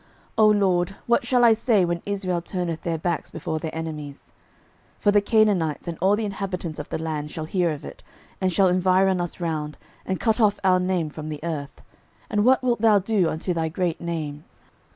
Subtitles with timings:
[0.01, 0.07] 06:007:008
[0.39, 4.33] O LORD, what shall I say, when Israel turneth their backs before their enemies!
[4.97, 8.01] 06:007:009 For the Canaanites and all the inhabitants of the land shall hear of it,
[8.41, 11.83] and shall environ us round, and cut off our name from the earth:
[12.31, 14.43] and what wilt thou do unto thy great name?